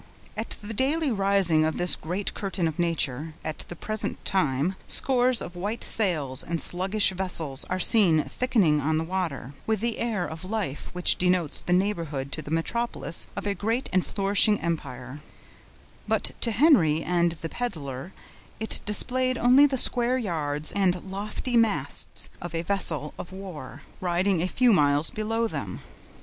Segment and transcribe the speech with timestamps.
[0.35, 5.43] At the daily rising of this great curtain of nature, at the present time, scores
[5.43, 10.25] of white sails and sluggish vessels are seen thickening on the water, with that air
[10.25, 15.19] of life which denotes the neighborhood to the metropolis of a great and flourishing empire;
[16.07, 18.11] but to Henry and the peddler
[18.59, 24.41] it displayed only the square yards and lofty masts of a vessel of war, riding
[24.41, 25.79] a few miles below them.